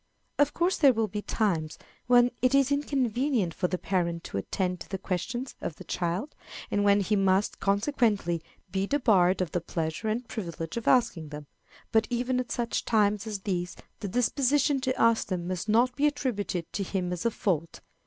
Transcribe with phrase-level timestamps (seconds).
[0.39, 4.79] Of course there will be times when it is inconvenient for the parent to attend
[4.79, 6.33] to the questions of the child,
[6.71, 8.41] and when he must, consequently,
[8.71, 11.45] be debarred of the pleasure and privilege of asking them;
[11.91, 16.07] but even at such times as these the disposition to ask them must not be
[16.07, 17.81] attributed to him as a fault.